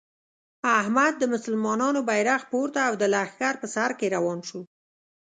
[0.79, 4.61] احمد د مسلمانانو بیرغ پورته او د لښکر په سر کې روان شو.